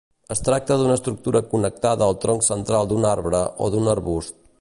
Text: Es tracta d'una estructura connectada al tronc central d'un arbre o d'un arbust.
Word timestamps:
Es 0.35 0.39
tracta 0.45 0.77
d'una 0.79 0.95
estructura 0.99 1.41
connectada 1.51 2.07
al 2.13 2.17
tronc 2.23 2.45
central 2.47 2.89
d'un 2.93 3.05
arbre 3.11 3.43
o 3.67 3.69
d'un 3.77 3.93
arbust. 3.95 4.41